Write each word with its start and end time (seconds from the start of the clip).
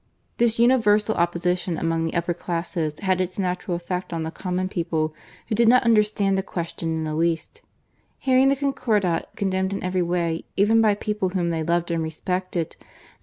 This 0.37 0.57
universal 0.57 1.13
opposition 1.13 1.77
among 1.77 2.05
the 2.05 2.15
upper 2.15 2.31
136 2.31 2.39
GARCIA 2.41 2.75
MORENO. 2.75 2.91
classes 2.95 3.05
had 3.05 3.21
its 3.21 3.37
natural 3.37 3.75
effect 3.77 4.11
on 4.11 4.23
the 4.23 4.31
common 4.31 4.67
people 4.67 5.09
■ 5.09 5.13
who 5.47 5.53
did 5.53 5.67
not 5.67 5.83
understand 5.83 6.35
the 6.35 6.41
question 6.41 6.97
in 6.97 7.03
the 7.03 7.13
least. 7.13 7.61
Hearing 8.17 8.47
the 8.49 8.55
Concordat 8.55 9.25
condemned 9.35 9.73
in 9.73 9.83
every 9.83 10.01
way: 10.01 10.45
even 10.57 10.81
by 10.81 10.95
people 10.95 11.29
whom 11.29 11.51
they 11.51 11.61
loved 11.61 11.91
and 11.91 12.01
respected, 12.01 12.77
they. 12.79 12.87